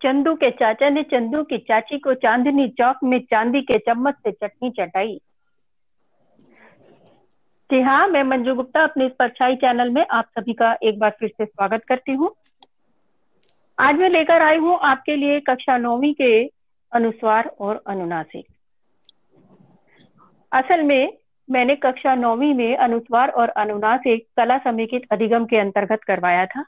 [0.00, 4.30] चंदू के चाचा ने चंदू की चाची को चांदनी चौक में चांदी के चम्मच से
[4.32, 5.18] चटनी चटाई।
[7.70, 11.10] जी हाँ मैं मंजू गुप्ता अपने इस परछाई चैनल में आप सभी का एक बार
[11.10, 12.30] फिर से स्वागत करती हूँ।
[13.78, 16.32] आज मैं लेकर आई हूँ आपके लिए कक्षा नौवीं के
[16.92, 18.46] अनुस्वार और अनुनासिक।
[20.52, 21.12] असल में
[21.48, 26.64] मैंने कक्षा नौवीं में अनुस्वार और अनुनासिक कला समेकित अधिगम के अंतर्गत करवाया था,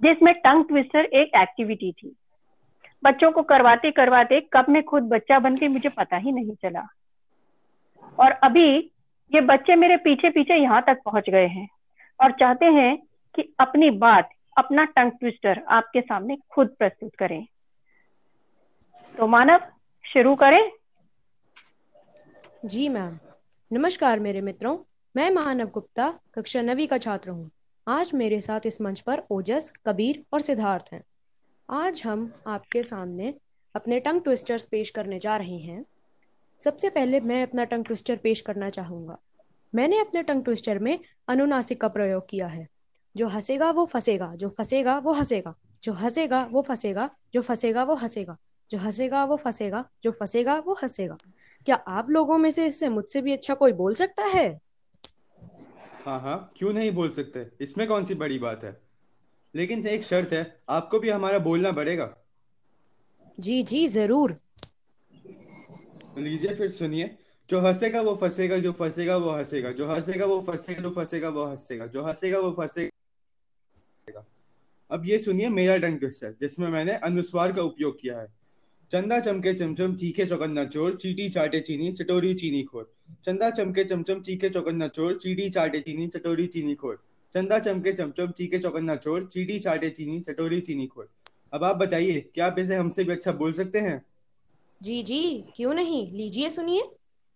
[0.00, 2.16] जिसमें टंग ट्विस्टर एक एक्टिविटी थी।
[3.04, 6.86] बच्चों को करवाते करवाते कब मैं खुद बच्चा बन के मुझे पता ही नहीं चला।
[8.18, 8.76] और अभी
[9.32, 11.68] ये बच्चे मेरे पीछे पीछे यहाँ तक पहुँच गए हैं
[12.20, 12.96] और चाहते हैं
[13.34, 17.46] कि अपनी बात, अपना टंग ट्विस्टर आपके सामने खुद प्रस्तुत करें।
[19.18, 19.60] तो मानव,
[20.04, 20.70] शुरू करें।
[22.64, 23.18] जी मैम।
[23.72, 24.78] नमस्कार मेरे मित्रों,
[25.16, 27.50] मैं मानव गुप्ता, कक्षा नवी का छात्र हूँ।
[27.88, 31.02] आज मेरे साथ इस मंच पर ओजस, कबीर और सिद्धार्थ हैं।
[31.72, 33.34] आज हम आपके सामने
[33.74, 35.84] अपने टंग ट्विस्टर्स पेश करने जा रहे हैं।
[36.60, 39.18] सबसे पहले मैं अपना टंग ट्विस्टर पेश करना चाहूँगा।
[39.74, 40.98] मैंने अपने टंग ट्विस्टर में
[41.28, 42.68] अनुनासिक का प्रयोग किया है।
[43.16, 45.54] जो हंसेगा, वो फंसेगा, जो फंसेगा, वो हंसेगा,
[45.84, 48.36] जो हंसेगा, वो फंसेगा, जो फंसेगा, वो हंसेगा,
[48.70, 51.16] जो हंसेगा, वो फंसेगा, जो फंसेगा, वो हंसेगा।
[51.66, 54.60] क्या आप लोगों में से इससे मुझसे भी अच्छा कोई बोल सकता है?
[56.06, 57.64] हाँ हाँ क्यों नहीं बोल सकते?
[57.64, 58.89] इसमें कौन सी बड़ी बात है?
[59.54, 62.14] लेकिन एक शर्त है आपको भी हमारा बोलना पड़ेगा।
[63.38, 64.36] जी जी ज़रूर।
[66.18, 67.10] लीजिए फिर सुनिए
[67.48, 71.44] जो हंसेगा वो फंसेगा जो फंसेगा वो हंसेगा जो हंसेगा वो फंसेगा जो फंसेगा वो
[71.46, 74.24] हंसेगा जो हंसेगा वो फंसेगा।
[74.90, 78.26] अब ये सुनिए मेरा टंग ट्विस्टर जिसमें मैंने अनुस्वार का उपयोग किया है।
[78.90, 82.90] चंदा चमके चमचम चीखे चौकन्ना चोर चीटी चाटे चीनी चटोरी चीनी खोर।
[83.24, 88.30] चंदा चमके चमचम चीखे चौकन्ना चोर चीटी चाटे चीनी चटोरी चीनी खोर। चंदा चमके चमचम
[88.30, 91.08] चीके चौकन्ना चोर चीटी चाटे चीनी चटोरी चीनी खोर।
[91.54, 94.00] अब आप बताइए क्या आप इसे हमसे भी अच्छा बोल सकते हैं?
[94.80, 95.22] जी जी
[95.56, 96.10] क्यों नहीं?
[96.12, 96.82] लीजिए सुनिए।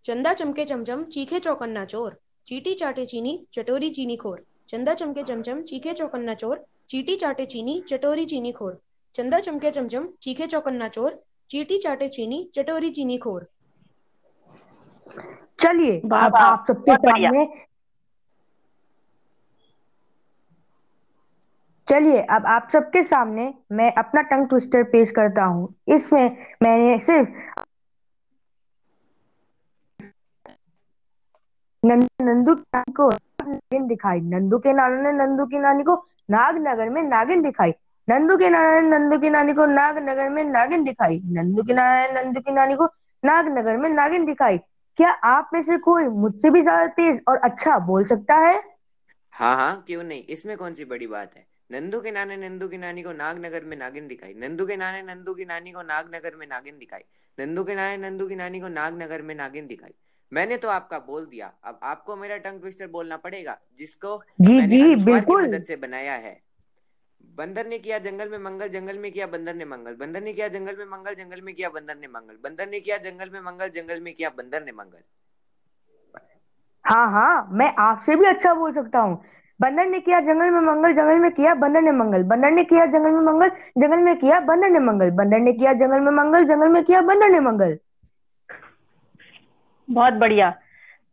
[0.05, 5.63] चंदा चमके चमचम चीखे चौकन्ना चोर चीटी चाटे चीनी चटोरी चीनी खोर। चंदा चमके चमचम
[5.63, 8.79] चीखे चौकन्ना चोर चीटी चाटे चीनी चटोरी चीनी खोर।
[9.15, 11.21] चंदा चमके चमचम चीखे चौकन्ना चोर
[11.51, 13.47] चीटी चाटे चीनी चटोरी चीनी खोर।
[15.61, 17.45] चलिए आप सबके सामने
[21.89, 27.28] चलिए, अब आप सबके सामने मैं अपना टंग ट्विस्टर पेश करता हूँ। इसमें मैंने सिर्फ़
[31.83, 32.55] नंदू
[32.91, 35.94] को नागिन दिखाई। नंदू के नाना ने नंदू की नानी को
[36.31, 37.75] नागनगर में नागिन दिखाई।
[38.09, 42.06] नंदू के नाना ने नंदू की नानी को नागनगर में नागिन दिखाई। नंदू के नाना
[42.06, 42.84] ने नंदू की नानी को
[43.23, 44.59] नागनगर में नागिन दिखाई।
[44.99, 48.62] क्या आप में से कोई मुझसे भी ज़्यादा तेज और अच्छा बोल सकता है?
[49.33, 50.23] हाँ हाँ क्यों नहीं?
[50.25, 51.47] इसमें कौन सी बड़ी बात है?
[51.71, 55.35] नंदू के नाने नंदू की नानी को नागनगर में नागिन दिखाई। नंदू के नाने नंदू
[55.35, 57.05] की नानी को नागनगर में नागिन दिखाई।
[57.39, 59.95] नंदू के नाने नंदू की नानी को नागनगर में नागिन दिखाई।
[60.33, 64.77] मैंने तो आपका बोल दिया। अब आपको मेरा टंग ट्विस्टर बोलना पड़ेगा जिसको जी, मैंने
[64.77, 66.41] जी, बिल्कुल की मदद से बनाया है।
[67.37, 70.49] बंदर ने किया जंगल में मंगल जंगल में किया बंदर ने मंगल। बंदर ने किया
[70.49, 73.69] जंगल में मंगल जंगल में किया बंदर ने मंगल। बंदर ने किया जंगल में मंगल
[73.69, 75.03] जंगल में किया बंदर ने मंगल।
[76.85, 79.25] हाँ हाँ मैं आपसे भी अच्छा बोल सकता हूँ।
[79.61, 82.87] बंदर ने किया, जंगल में मंगल, जंगल में किया, बंदर ने मंगल। बंदर ने किया,
[82.87, 86.45] जंगल में मंगल, जंगल में किया, बंदर ने मंगल। बंदर ने किया, जंगल में मंगल,
[86.45, 87.79] जंगल में किया, बंदर ने मंगल।
[89.91, 90.55] बहुत बढ़िया।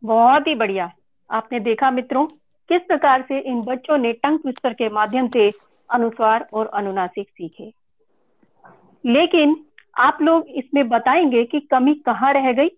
[0.04, 0.92] बहुत ही बढ़िया।
[1.30, 2.26] आपने देखा मित्रों,
[2.68, 5.50] किस प्रकार से इन बच्चों ने टंग ट्विस्टर के माध्यम से
[5.90, 7.72] अनुस्वार और अनुनासिक सीखे।
[9.06, 9.56] लेकिन
[9.98, 12.68] आप लोग इसमें बताएँगे कि कमी कहाँ रह गई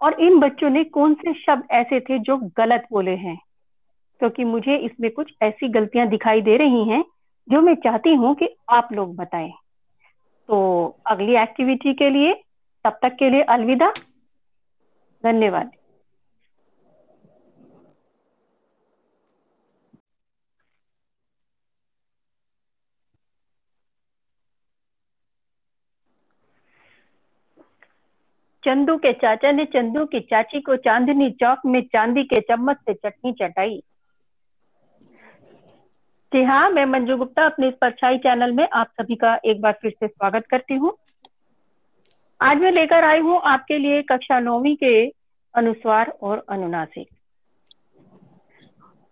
[0.00, 3.47] और इन बच्चों ने कौन से शब्द ऐसे थे जो गलत बोले हैं।
[4.20, 7.04] क्योंकि मुझे इसमें कुछ ऐसी गलतियाँ दिखाई दे रही हैं
[7.48, 9.50] जो मैं चाहती हूँ कि आप लोग बताएँ।
[10.48, 10.58] तो
[11.06, 12.32] अगली एक्टिविटी के लिए,
[12.84, 13.92] तब तक के लिए अलविदा।
[15.24, 15.70] धन्यवाद।
[28.62, 32.94] चंदू के चाचा ने चंदू की चाची को चांदनी चौक में चांदी के चम्मच से
[32.94, 33.80] चटनी चटाई।
[36.32, 39.72] जी हाँ मैं मंजू गुप्ता अपने इस परछाई चैनल में आप सभी का एक बार
[39.82, 40.92] फिर से स्वागत करती हूँ।
[42.40, 44.90] आज मैं लेकर आई हूँ आपके लिए कक्षा नौवीं के
[45.54, 47.08] अनुस्वार और अनुनासिक।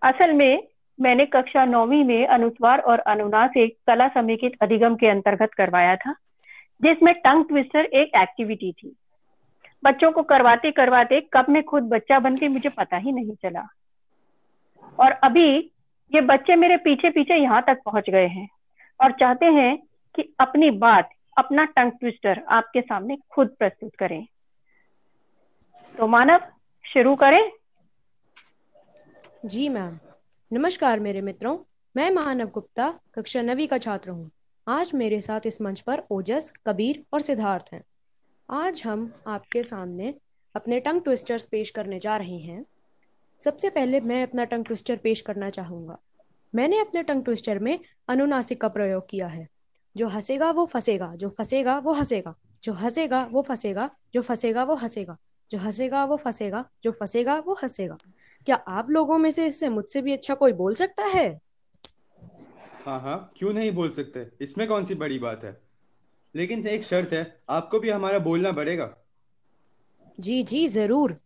[0.03, 0.63] असल में
[0.99, 6.13] मैंने कक्षा नौवीं में अनुस्वार और अनुनासिक कला समेकित अधिगम के अंतर्गत करवाया था,
[6.81, 8.95] जिसमें टंग ट्विस्टर एक एक्टिविटी थी।
[9.85, 13.67] बच्चों को करवाते करवाते कब मैं खुद बच्चा बन के मुझे पता ही नहीं चला।
[14.99, 15.73] और अभी
[16.15, 18.49] ये बच्चे मेरे पीछे पीछे यहाँ तक पहुँच गए हैं
[19.05, 19.79] और चाहते हैं
[20.15, 24.27] कि अपनी बात, अपना टंग ट्विस्टर आपके सामने खुद प्रस्तुत करें।
[25.99, 26.41] तो मानव,
[26.93, 27.53] शुरू करें।
[29.45, 29.99] जी मैम।
[30.53, 31.59] नमस्कार मेरे मित्रों।
[31.97, 34.31] मैं मानव गुप्ता, कक्षा नवी का छात्र हूँ।
[34.69, 37.83] आज मेरे साथ इस मंच पर ओजस, कबीर और सिद्धार्थ हैं।
[38.51, 40.15] आज हम आपके सामने
[40.57, 42.65] अपने टंग ट्विस्टर्स पेश करने जा रहे हैं।
[43.43, 45.99] सबसे पहले मैं अपना टंग ट्विस्टर पेश करना चाहूँगा।
[46.53, 47.79] मैंने अपने टंग ट्विस्टर में
[48.09, 49.47] अनुनासिक का प्रयोग किया है।
[49.97, 52.35] जो हंसेगा वो फंसेगा जो फंसेगा वो हंसेगा
[52.65, 55.17] जो हंसेगा वो फंसेगा जो फंसेगा वो हंसेगा
[55.51, 57.97] जो हंसेगा वो फंसेगा जो फंसेगा वो हंसेगा।
[58.47, 61.29] क्या आप लोगों में से इससे मुझसे भी अच्छा कोई बोल सकता है?
[62.87, 64.27] हाँ हाँ क्यों नहीं बोल सकते?
[64.41, 65.57] इसमें कौन सी बड़ी बात है?
[66.35, 68.95] लेकिन एक शर्त है आपको भी हमारा बोलना पड़ेगा।
[70.21, 71.17] जी जी ज़रूर।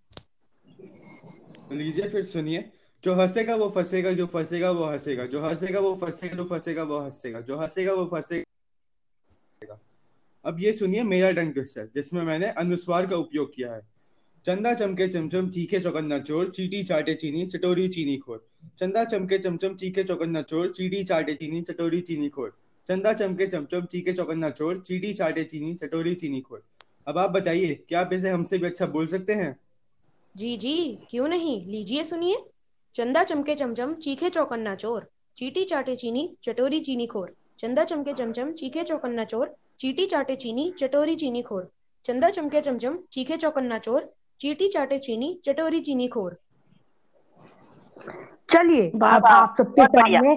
[1.72, 2.70] लीजिए फिर सुनिए,
[3.05, 6.99] जो हंसेगा वो फंसेगा, जो फंसेगा वो हंसेगा, जो हंसेगा वो फंसेगा, जो फंसेगा वो
[6.99, 9.81] हंसेगा, जो हंसेगा वो फंसेगा।
[10.44, 13.81] अब ये सुनिए मेरा टंग ट्विस्टर जिसमें मैंने अनुस्वार का उपयोग किया है।
[14.44, 18.46] चंदा चमके चमचम, चीखे चौकन्ना चोर, चीटी चाटे चीनी, चटोरी चीनी खोर।
[18.78, 22.56] चंदा चमके चमचम, चीखे चौकन्ना चोर, चीटी चाटे चीनी, चटोरी चीनी खोर।
[22.88, 26.62] चंदा चमके चमचम, चीखे चौकन्ना चोर, चीटी चाटे चीनी, चटोरी चीनी खोर।
[27.06, 29.56] अब आप बताइए, क्या आप इसे हमसे भी अच्छा बोल सकते हैं?
[30.34, 30.74] जी जी
[31.10, 31.66] क्यों नहीं?
[31.66, 32.36] लीजिए सुनिए।
[32.94, 38.52] चंदा चमके चमचम चीखे चौकन्ना चोर। चीटी चाटे चीनी चटोरी चीनी खोर। चंदा चमके चमचम
[38.52, 41.70] चीखे चौकन्ना चोर। चीटी चाटे चीनी चटोरी चीनी खोर।
[42.04, 46.36] चंदा चमके चमचम चीखे चौकन्ना चोर। चीटी चाटे चीनी चटोरी चीनी खोर।
[48.50, 50.34] चलिए अब आप सबके सामने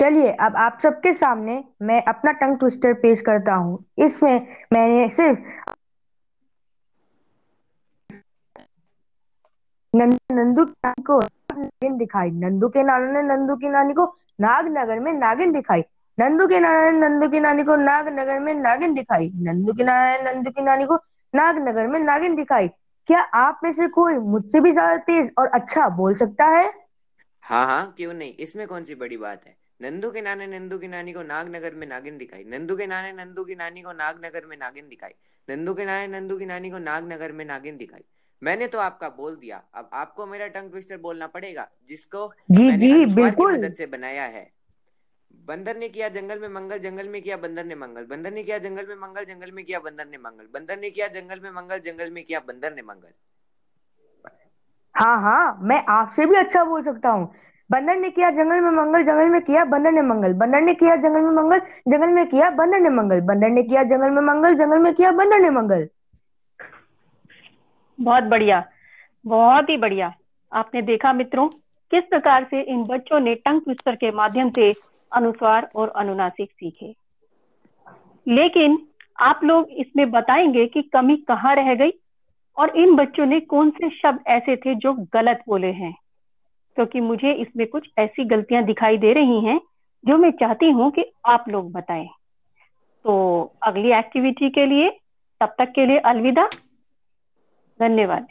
[0.00, 5.38] चलिए, अब आप सबके सामने मैं अपना टंग ट्विस्टर पेश करता हूँ। इसमें मैंने सिर्फ़
[9.94, 14.04] नंदू की नागिन दिखाई। नंदू के नाना ने नंदू की नानी को
[14.40, 15.84] नागनगर में नागिन दिखाई।
[16.18, 20.16] नंदू के नाना ने नंदू की नानी को नागनगर में नागिन दिखाई। नंदू के नाना
[20.16, 20.96] ने नंदू की नानी को
[21.34, 22.68] नागनगर में नागिन दिखाई।
[23.08, 26.72] क्या आप में से कोई मुझसे भी ज़्यादा तेज और अच्छा बोल सकता है?
[27.44, 28.34] हाँ हाँ क्यों नहीं?
[28.34, 29.59] इसमें कौन सी बड़ी बात है?
[29.80, 33.44] नंदू के नाने नंदू की नानी को नागनगर में नागिन दिखाई। नंदू के नाने नंदू
[33.44, 35.14] की नानी को नागनगर में नागिन दिखाई।
[35.48, 38.04] नंदू के नाने नंदू की नानी को नागनगर में नागिन दिखाई।
[38.42, 42.86] मैंने तो आपका बोल दिया। अब आपको मेरा टंग ट्विस्टर बोलना पड़ेगा जिसको जी मैंने
[42.86, 44.50] जी की मदद से बनाया है।
[45.48, 48.58] बंदर ने किया जंगल में मंगल जंगल में किया बंदर ने मंगल। बंदर ने किया
[48.58, 51.78] जंगल में मंगल जंगल में किया बंदर ने मंगल। बंदर ने किया जंगल में मंगल
[51.78, 53.12] जंगल में किया बंदर ने मंगल।
[54.94, 57.34] हाँ हाँ मैं आपसे भी अच्छा बोल सकता हूँ।
[57.70, 60.96] बंदर ने किया, जंगल में मंगल, जंगल में किया, बंदर ने मंगल। बंदर ने किया,
[60.96, 64.54] जंगल में मंगल, जंगल में किया, बंदर ने मंगल। बंदर ने किया, जंगल में मंगल,
[64.54, 65.88] जंगल में किया, बंदर ने मंगल।
[68.00, 68.64] बहुत बढ़िया।
[69.26, 70.14] बहुत ही बढ़िया।
[70.52, 71.48] आपने देखा मित्रों,
[71.90, 74.72] किस प्रकार से इन बच्चों ने टंग ट्विस्टर के माध्यम से
[75.12, 76.94] अनुस्वार और अनुनासिक सीखे।
[78.28, 78.78] लेकिन
[79.20, 81.90] आप लोग इसमें बताएँगे कि कमी कहाँ रह गई
[82.56, 85.99] और इन बच्चों ने कौन से शब्द ऐसे थे जो गलत बोले हैं।
[86.76, 89.60] क्योंकि मुझे इसमें कुछ ऐसी गलतियाँ दिखाई दे रही हैं
[90.06, 92.08] जो मैं चाहती हूँ कि आप लोग बताएँ।
[93.04, 94.90] तो अगली एक्टिविटी के लिए,
[95.40, 96.46] तब तक के लिए अलविदा।
[97.80, 98.26] धन्यवाद।